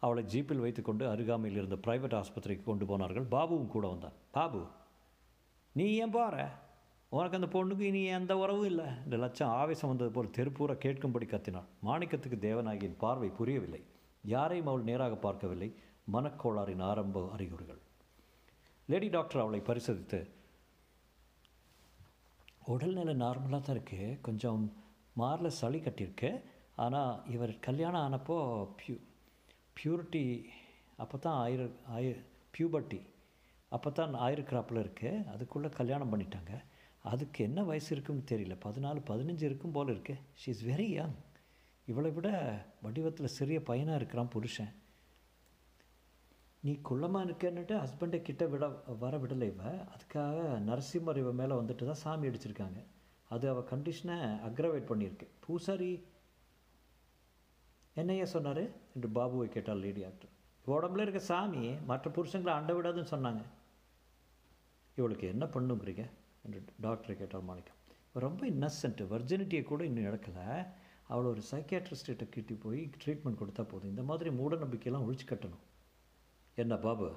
அவளை 0.00 0.22
ஜீப்பில் 0.32 0.64
வைத்துக்கொண்டு 0.64 1.04
அருகாமையில் 1.08 1.58
இருந்த 1.60 1.76
பிரைவேட் 1.86 2.16
ஆஸ்பத்திரிக்கு 2.20 2.64
கொண்டு 2.64 2.86
போனார்கள். 2.86 3.26
பாபுவும் 3.34 3.74
கூட 3.74 3.86
வந்தான். 3.92 4.16
பாபு 4.38 4.60
நீ 5.78 5.84
ஏன் 6.02 6.12
பாரு? 6.16 6.44
உனக்கு 7.16 7.38
அந்த 7.38 7.48
பொண்ணுக்கு 7.54 7.84
இனி 7.90 8.00
எந்த 8.16 8.32
உறவும் 8.42 8.68
இல்லை. 8.70 8.86
இந்த 9.04 9.16
லட்சம் 9.16 9.54
ஆவேசம் 9.60 9.90
வந்தது 9.90 10.10
போல் 10.10 10.34
தெருப்பூர 10.36 10.72
கேட்கும்படி 10.84 11.26
கத்தினாள். 11.30 11.68
மாணிக்கத்துக்கு 11.86 12.38
தேவநாயகியின் 12.46 13.00
பார்வை 13.02 13.30
புரியவில்லை. 13.38 13.82
யாரையும் 14.24 14.70
அவள் 14.72 14.88
நேராக 14.90 15.14
பார்க்கவில்லை. 15.16 15.68
மனக்கோளாறின் 16.14 16.84
ஆரம்ப 16.90 17.22
அறிகுறிகள். 17.36 17.80
லேடி 18.88 19.08
டாக்டர் 19.08 19.42
அவளை 19.42 19.60
பரிசோதித்து 19.60 20.20
உடல்நிலை 22.72 23.14
நார்மலாக 23.24 23.60
தான் 23.62 23.76
இருக்குது 23.76 24.20
கொஞ்சம் 24.26 24.62
மாரில் 25.22 25.56
சளி 25.60 25.78
கட்டியிருக்கு. 25.78 26.30
ஆனால் 26.84 27.12
இவர் 27.34 27.54
கல்யாணம் 27.66 28.04
ஆனப்போ 28.06 28.36
பியூ 28.78 28.94
பியூரிட்டி 29.78 30.22
அப்போ 31.02 31.16
தான் 31.18 31.40
ஆயிர 31.44 31.62
ஆயு 31.96 32.14
பியூபர்ட்டி 32.54 33.00
அப்போ 33.74 33.90
தான் 33.90 34.14
ஆயிருக்கிறாப்பில் 34.26 34.82
இருக்கு. 34.84 35.10
அதுக்குள்ளே 35.32 35.68
கல்யாணம் 35.78 36.12
பண்ணிட்டாங்க. 36.12 36.52
அதுக்கு 37.12 37.40
என்ன 37.44 37.62
வயசு 37.70 37.90
இருக்குன்னு 37.94 38.28
தெரியல. 38.32 38.54
பதினாலு 38.66 39.00
பதினஞ்சு 39.10 39.44
இருக்கும் 39.48 39.74
போல் 39.76 39.92
இருக்கு. 39.94 40.14
ஷீ 40.40 40.48
இஸ் 40.52 40.64
வெரி 40.66 40.88
யங் 40.98 41.16
இவளை 41.86 42.10
விட 42.16 42.28
வடிவத்தில் 42.84 43.34
சிறிய 43.38 43.58
பையனாக 43.62 44.00
இருக்கிறான் 44.00 44.32
புருஷன். 44.34 44.72
நீ 46.60 46.72
குள்ளமாக 46.88 47.26
இருக்கேன்னுட்டு 47.28 47.74
ஹஸ்பண்டை 47.84 48.18
கிட்ட 48.22 48.44
விட 48.52 48.66
வர 49.02 49.14
விடலை 49.22 49.48
இவ. 49.52 49.62
அதுக்காக 49.94 50.38
நரசிம்மர் 50.68 51.20
இவ 51.22 51.32
மேலே 51.40 51.54
வந்துட்டு 51.54 51.84
தான் 51.88 52.02
சாமி 52.04 52.28
அடிச்சிருக்காங்க. 52.28 52.78
அது 53.34 53.44
அவள் 53.52 53.70
கண்டிஷனை 53.72 54.16
அக்ரவேட் 54.48 54.90
பண்ணியிருக்கு. 54.90 55.26
பூசாரி 55.46 55.90
என்னையா 57.94 58.24
சொன்னார்? 58.34 58.64
என்று 58.94 59.08
பாபுவை 59.16 59.48
கேட்டாள் 59.48 59.82
லேடி 59.84 60.04
ஆக்டர் 60.04 60.32
உடம்புல 60.66 61.04
இருக்க 61.04 61.20
சாமி 61.30 61.64
மற்ற 61.90 62.10
புருஷங்களை 62.16 62.54
அண்ட 62.58 62.72
விடாதுன்னு 62.72 63.12
சொன்னாங்க. 63.14 63.42
இவளுக்கு 64.96 65.28
என்ன 65.28 65.44
பண்ணுங்கிறீங்க? 65.44 66.10
என்று 66.44 66.64
டாக்டரை 66.82 67.14
கேட்டார் 67.14 67.42
மாணிக்கம். 67.42 67.74
இவள் 68.14 68.30
ரொம்ப 68.30 68.46
இன்னசென்ட்டு 68.46 69.12
வர்ஜினிட்டியை 69.14 69.62
கூட 69.62 69.84
இன்னும் 69.84 70.04
இழக்கலை. 70.04 70.66
அவளை 71.08 71.30
ஒரு 71.30 71.42
சைக்கியாட்ரிஸ்ட்டை 71.50 72.28
கிட்டி 72.28 72.54
போய் 72.54 72.90
ட்ரீட்மெண்ட் 73.04 73.38
கொடுத்தா 73.38 73.62
போதும். 73.62 73.88
இந்த 73.88 74.02
மாதிரி 74.02 74.30
மூட 74.30 74.56
நம்பிக்கையெல்லாம் 74.56 75.10
ஒழிச்சு 75.10 75.26
கட்டணும். 75.26 75.62
என்ன 76.54 76.76
பாபு? 76.76 77.16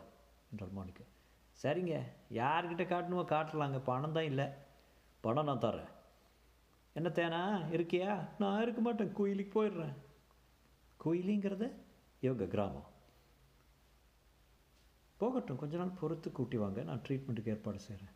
என்றார் 0.52 0.72
மாணிக்கம். 0.72 1.06
சரிங்க. 1.64 2.02
யார்கிட்ட 2.34 2.84
காட்டணுமோ 2.84 3.24
காட்டலாங்க. 3.26 3.80
பணம் 3.80 4.12
தான் 4.12 4.24
இல்லை. 4.24 4.46
பணம் 5.20 5.46
நான் 5.46 5.60
தரேன் 5.60 5.96
என்ன 6.94 7.10
தேனா? 7.10 7.66
இருக்கியா? 7.76 8.28
நான் 8.40 8.62
இருக்க 8.62 8.82
மாட்டேன். 8.82 9.14
கோயிலுக்கு 9.14 9.64
போயிடுறேன். 9.64 9.94
கோயிலிங்கிறது 11.06 11.72
யோக 12.20 12.46
கிராமம். 12.46 12.96
போகட்டும் 15.22 15.60
கொஞ்ச 15.62 15.76
நாள் 15.78 15.98
பொறுத்து 16.00 16.30
கூட்டி 16.32 16.58
வாங்க. 16.64 16.80
நான் 16.90 17.04
ட்ரீட்மெண்ட்டுக்கு 17.06 17.54
ஏற்பாடு 17.56 17.80
செய்கிறேன் 17.86 18.14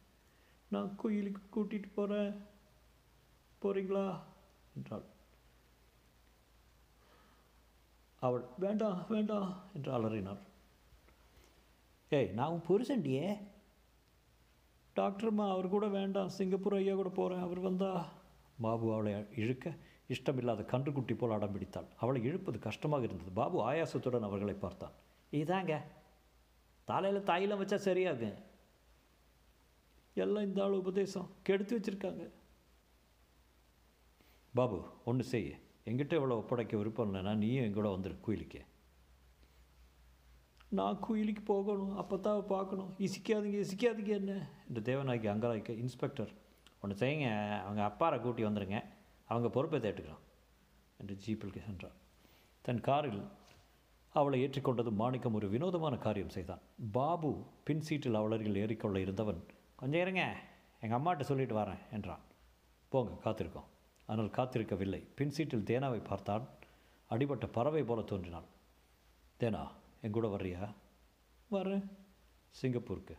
நான் 0.74 0.90
கோயிலுக்கு 1.02 1.42
கூட்டிகிட்டு 1.56 1.90
போகிறேன் 1.96 2.34
போகிறீங்களா 3.64 4.06
என்றாள். 4.78 5.06
அவள் 8.22 8.44
வேண்டாம் 8.64 9.00
வேண்டாம் 9.10 9.50
என்று 9.76 9.92
அலறினாள். 9.98 10.42
ஏய் 12.18 12.30
நான் 12.40 12.64
புருஷன்டியே 12.68 13.28
டாக்டர்மா 14.96 15.46
அவர் 15.52 15.74
கூட 15.74 15.86
வேண்டாம். 16.00 16.34
சிங்கப்பூர் 16.38 16.76
ஐயா 16.80 16.94
கூட 16.96 17.10
போகிறேன் 17.10 17.46
அவர் 17.46 17.62
வந்தா. 17.68 17.92
பாபு 18.66 18.88
அவளை 18.94 19.14
இழுக்க 19.42 19.74
இஷ்டமில்லாத 20.16 20.62
கன்றுக்குட்டி 20.72 21.14
போல் 21.18 21.36
அடம் 21.36 21.54
பிடித்தாள். 21.54 21.88
அவளை 22.02 22.20
இழுப்பது 22.30 22.60
கஷ்டமாக 22.68 23.08
இருந்தது. 23.08 23.32
பாபு 23.40 23.58
ஆயாசத்துடன் 23.70 24.28
அவர்களை 24.30 24.56
பார்த்தான். 24.66 24.96
இதாங்க 25.42 25.76
தலையில் 26.86 27.28
தைலம் 27.30 27.60
வச்சா 27.62 27.78
சரியாகும் 27.88 28.40
எல்லாம் 30.14 30.44
இந்த 30.44 30.64
ஆள் 30.64 30.80
உபதேசம். 30.80 31.28
கெடுத்து 31.44 31.74
வச்சுருக்காங்க. 31.78 32.24
பாபு 34.54 34.78
ஒன்று 35.06 35.24
செய். 35.24 35.52
எங்கிட்ட 35.90 36.14
இவ்வளோ 36.20 36.38
ஒப்படைக்க 36.42 36.78
விருப்பம் 36.78 37.10
இல்லைன்னா 37.10 37.34
நீயும் 37.36 37.66
எங்கூட 37.68 37.88
வந்துடு 37.94 38.18
கோயிலுக்கு. 38.22 38.62
நான் 40.70 41.00
கோயிலுக்கு 41.00 41.44
போகணும். 41.44 41.96
அப்போ 41.98 42.18
தான் 42.18 42.48
பார்க்கணும் 42.48 42.92
இசிக்காதீங்க 43.06 43.60
இசிக்காதீங்க 43.66 44.14
என்ன? 44.22 44.34
என்று 44.68 44.82
தேவநாயகி 44.90 45.30
அங்கலாய்க்க 45.34 45.82
இன்ஸ்பெக்டர் 45.84 46.32
ஒன்று 46.82 46.96
செய்யுங்க. 47.02 47.30
அவங்க 47.66 47.82
அப்பாரை 47.90 48.20
கூட்டி 48.22 48.44
வந்துடுங்க 48.46 48.80
அவங்க 49.28 49.50
பொறுப்பை 49.50 49.80
தேட்டுக்கிறான் 49.80 50.24
என்று 50.98 51.16
ஜீப்பில் 51.26 51.66
சென்றார் 51.68 51.98
தன் 52.66 52.82
காரில் 52.82 53.22
அவளை 54.16 54.38
ஏற்றிக்கொண்டது 54.44 54.92
மாணிக்கம் 55.02 55.34
ஒரு 55.34 55.48
வினோதமான 55.50 55.96
காரியம் 55.98 56.34
செய்தான். 56.36 56.64
பாபு 56.92 57.30
பின் 57.68 57.84
சீட்டில் 57.88 58.20
அவளர்கள் 58.20 58.60
ஏறிக்கொள்ள 58.64 58.98
இருந்தவன் 58.98 59.42
கொஞ்சம் 59.76 60.02
இருங்க 60.02 60.24
எங்கள் 60.84 60.98
அம்மாட்ட 61.00 61.24
சொல்லிட்டு 61.30 61.56
வரேன் 61.56 61.82
என்றான். 61.92 62.24
போங்க 62.90 63.12
காத்திருக்கோம். 63.26 63.70
ஆனால் 64.10 64.36
காத்திருக்கவில்லை. 64.38 65.02
பின் 65.18 65.34
சீட்டில் 65.36 65.68
தேனாவை 65.70 66.02
பார்த்தான். 66.10 66.46
அடிபட்ட 67.10 67.48
பறவை 67.48 67.84
போல 67.84 68.02
தோன்றினாள். 68.02 68.48
தேனா 69.40 69.64
என் 70.02 70.16
கூட 70.18 70.28
வர்றியா? 70.28 70.62
வரேன் 71.52 71.86
சிங்கப்பூருக்கு. 72.56 73.16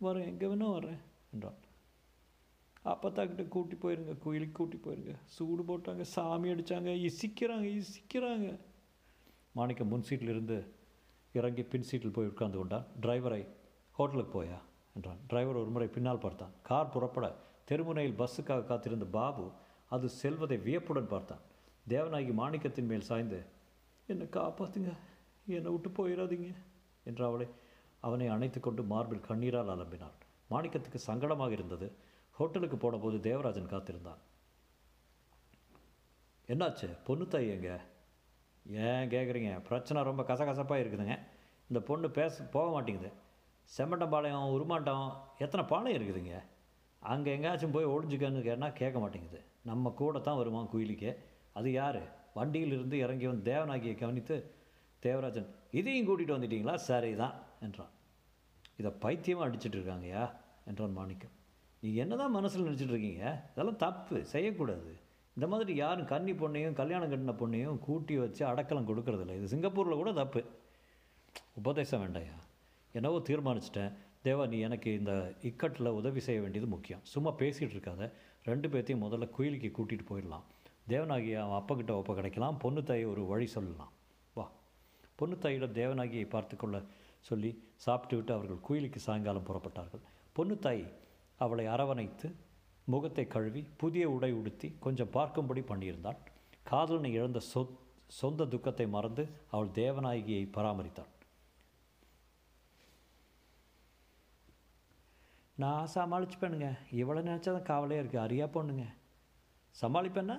வரேன் 0.00 0.28
எங்கே 0.30 0.46
வேணா 0.46 0.68
வரேன் 0.76 1.00
என்றான். 1.32 1.58
அப்பத்தாக்கிட்ட 2.92 3.44
கூட்டி 3.48 3.76
போயிருங்க 3.76 4.14
கோயிலுக்கு 4.24 4.56
கூட்டி 4.58 4.76
போயிருங்க. 4.76 5.14
சூடு 5.24 5.62
போட்டாங்க 5.62 6.06
சாமி 6.14 6.48
அடித்தாங்க 6.52 6.92
இசிக்கிறாங்க 7.08 7.68
இசிக்கிறாங்க 7.80 8.48
மாணிக்கம் 9.54 9.88
முன் 9.88 10.02
சீட்டில் 10.02 10.28
இருந்து 10.28 10.56
இறங்கி 11.32 11.62
பின் 11.62 11.82
சீட்டில் 11.82 12.10
போய் 12.10 12.26
உட்கார்ந்து 12.26 12.58
கொண்டான். 12.58 12.86
டிரைவரை 13.02 13.46
ஹோட்டலுக்கு 13.92 14.32
போயா? 14.36 14.58
என்றான். 14.94 15.18
டிரைவர் 15.26 15.56
ஒரு 15.56 15.70
முறை 15.70 15.88
பின்னால் 15.88 16.18
பார்த்தான். 16.18 16.52
கார் 16.62 16.88
புறப்பட 16.88 17.34
தெருமுனையில் 17.70 18.18
பஸ்ஸுக்காக 18.20 18.64
காத்திருந்த 18.64 19.04
பாபு 19.04 19.50
அது 19.88 20.08
செல்வதை 20.08 20.56
வியப்புடன் 20.56 21.08
பார்த்தான். 21.08 21.38
தேவநாயகி 21.88 22.32
மாணிக்கத்தின் 22.34 22.86
மேல் 22.86 23.00
சாய்ந்து 23.00 23.44
என்னை 24.06 24.26
காப்பாத்துங்க. 24.26 24.92
என்னை 25.46 25.70
விட்டு 25.70 25.88
போயிடாதீங்க 25.90 26.54
என்று 27.04 27.24
அவளை 27.24 27.46
அவனை 28.00 28.26
அணைத்து 28.26 28.60
கொண்டு 28.60 28.82
மார்பில் 28.82 29.26
கண்ணீரால் 29.28 29.72
அலம்பினாள். 29.74 30.16
மாணிக்கத்துக்கு 30.50 30.98
சங்கடமாக 31.06 31.50
இருந்தது. 31.50 31.92
ஹோட்டலுக்கு 32.32 32.76
போனபோது 32.76 33.20
தேவராஜன் 33.20 33.68
காத்திருந்தான். 33.68 34.18
என்னாச்சு? 36.48 36.88
பொண்ணு 37.04 37.26
தாய் 37.28 37.48
எங்க? 37.48 37.80
ஏன் 38.66 39.10
கேட்குறீங்க 39.14 39.50
பிரச்சனை 39.68 40.02
ரொம்ப 40.02 40.22
கசகசப்பாக 40.30 40.82
இருக்குதுங்க. 40.82 41.16
இந்த 41.70 41.80
பொண்ணு 41.88 42.10
பேச 42.10 42.44
போக 42.54 42.66
மாட்டேங்குது. 42.74 43.10
செம்மட்டம்பாளையம் 43.76 44.52
உருமாட்டம் 44.56 45.06
எத்தனை 45.44 45.64
பாளையம் 45.72 45.98
இருக்குதுங்க? 45.98 46.34
அங்கே 47.02 47.30
எங்கேயாச்சும் 47.36 47.74
போய் 47.76 47.92
ஒழிஞ்சுக்கன்னு 47.94 48.42
கேட்டால் 48.48 48.78
கேட்க 48.80 48.98
மாட்டேங்குது. 49.04 49.40
நம்ம 49.70 49.90
கூட 49.90 50.18
தான் 50.18 50.38
வருவான் 50.40 50.70
குயிலிக்கு? 50.72 51.10
அது 51.52 51.72
யார்? 51.72 52.02
வண்டியிலிருந்து 52.38 52.96
இறங்கி 52.98 53.26
வந்து 53.26 53.48
தேவநாயகியை 53.52 53.96
கவனித்து 53.98 54.36
தேவராஜன் 55.02 55.48
இதையும் 55.70 56.06
கூட்டிகிட்டு 56.08 56.36
வந்துட்டீங்களா? 56.36 56.74
சரி 56.74 57.14
தான் 57.22 57.34
என்றான். 57.60 57.92
இதை 58.76 58.90
பைத்தியமாக 59.04 59.46
அடிச்சிட்டு 59.48 59.78
இருக்காங்கயா 59.78 60.22
என்றான் 60.64 60.98
மாணிக்கம். 61.00 61.34
நீங்கள் 61.82 62.02
என்ன 62.04 62.16
தான் 62.16 62.36
மனசில் 62.36 62.66
நினச்சிட்ருக்கீங்க 62.68 63.24
இதெல்லாம் 63.52 63.82
தப்பு 63.86 64.16
செய்யக்கூடாது. 64.34 64.92
இந்த 65.34 65.46
மாதிரி 65.46 65.74
யாரும் 65.74 66.06
கன்னி 66.06 66.32
பொண்ணையும் 66.32 66.72
கல்யாணம் 66.72 67.12
கட்டின 67.12 67.30
பொண்ணையும் 67.30 67.78
கூட்டி 67.78 68.18
வச்சு 68.18 68.46
அடக்கலம் 68.46 68.88
கொடுக்கறதில்ல. 68.88 69.36
இது 69.36 69.48
சிங்கப்பூரில் 69.48 69.96
கூட 69.96 70.12
தப்பு. 70.12 70.44
உபதேசம் 71.54 72.02
வேண்டாயா? 72.02 72.42
என்னவோ 72.92 73.18
தீர்மானிச்சிட்டேன். 73.18 73.92
தேவா 74.24 74.48
நீ 74.48 74.58
எனக்கு 74.58 74.92
இந்த 74.92 75.32
இக்கட்டில் 75.42 75.88
உதவி 75.88 76.20
செய்ய 76.20 76.40
வேண்டியது 76.40 76.70
முக்கியம். 76.70 77.00
சும்மா 77.02 77.30
பேசிகிட்டு 77.30 77.74
இருக்காத. 77.74 78.12
ரெண்டு 78.44 78.68
பேர்த்தையும் 78.68 79.02
முதல்ல 79.02 79.30
குயிலுக்கு 79.38 79.72
கூட்டிகிட்டு 79.78 80.04
போயிடலாம். 80.10 80.42
தேவநாகி 80.88 81.38
அவன் 81.38 81.62
அப்பக்கிட்ட 81.62 81.90
ஒப்ப 81.90 82.14
கிடைக்கலாம். 82.14 82.56
பொண்ணு 82.56 82.82
தாயை 82.82 83.04
ஒரு 83.04 83.26
வழி 83.26 83.46
சொல்லலாம். 83.46 83.92
வா. 84.34 84.50
பொண்ணு 85.14 85.38
தாயிடம் 85.38 85.72
தேவனாகியை 85.72 86.28
பார்த்துக்கொள்ள 86.28 86.82
சொல்லி 87.20 87.62
சாப்பிட்டு 87.74 88.16
விட்டு 88.16 88.32
அவர்கள் 88.32 88.60
குயிலுக்கு 88.68 88.96
சாயங்காலம் 88.96 89.46
புறப்பட்டார்கள். 89.46 90.00
பொண்ணு 90.32 90.58
தாய் 90.58 90.92
அவளை 91.38 91.66
அரவணைத்து 91.66 92.34
முகத்தை 92.84 93.26
கழுவி 93.26 93.62
புதிய 93.76 94.10
உடை 94.10 94.30
உடுத்தி 94.32 94.68
கொஞ்சம் 94.80 95.12
பார்க்கும்படி 95.12 95.62
பண்ணியிருந்தாள் 95.70 96.20
காதலனை 96.62 97.12
இழந்த 97.12 97.40
சொ 97.52 97.60
சொந்த 98.20 98.44
துக்கத்தை 98.44 98.86
மறந்து 98.88 99.22
அவள் 99.50 99.74
தேவநாயகியை 99.80 100.44
பராமரித்தாள் 100.56 101.12
நான் 105.62 105.92
சமாளிச்சுப்பேனுங்க. 105.94 106.68
இவ்வளோ 107.00 107.20
நினச்சா 107.26 107.50
தான் 107.56 107.68
காவலே 107.68 107.98
இருக்குது 108.00 108.22
அறியா 108.22 108.46
பொண்ணுங்க. 108.46 108.84
சமாளிப்பேன்னா? 109.82 110.36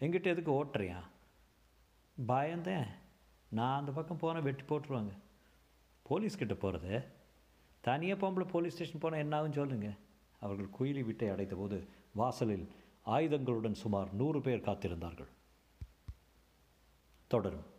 எங்கிட்ட 0.00 0.28
எதுக்கு 0.34 0.50
ஓட்டுறியா? 0.58 0.98
பயந்தேன். 2.16 2.88
நான் 3.58 3.78
அந்த 3.80 3.92
பக்கம் 3.92 4.22
போனால் 4.22 4.46
வெட்டி 4.48 4.64
போட்டுருவாங்க. 4.64 5.14
போலீஸ்கிட்ட 6.06 6.54
போகிறது 6.54 6.92
தனியாக 7.84 8.20
பொம்பளை 8.22 8.46
போலீஸ் 8.52 8.74
ஸ்டேஷன் 8.74 9.02
போனால் 9.04 9.24
என்ன 9.24 9.36
ஆகும் 9.36 9.58
சொல்லுங்கள் 9.60 9.98
அவர்கள் 10.38 10.68
குயிலி 10.78 11.04
வீட்டை 11.04 11.28
அடைத்தபோது 11.28 11.88
வாசலில் 12.14 12.68
ஆயுதங்களுடன் 13.06 13.74
சுமார் 13.74 14.12
நூறு 14.12 14.40
பேர் 14.40 14.60
காத்திருந்தார்கள். 14.60 15.28
தொடரும். 17.26 17.76